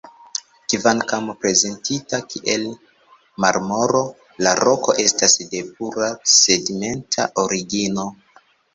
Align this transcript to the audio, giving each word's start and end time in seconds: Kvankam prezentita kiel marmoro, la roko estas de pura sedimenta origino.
Kvankam 0.71 1.27
prezentita 1.43 2.21
kiel 2.31 2.65
marmoro, 3.45 4.03
la 4.47 4.57
roko 4.63 4.99
estas 5.07 5.39
de 5.55 5.65
pura 5.79 6.13
sedimenta 6.41 7.33
origino. 7.49 8.13